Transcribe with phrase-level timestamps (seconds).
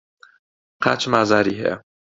[0.83, 1.75] قاچم ئازاری هەیە.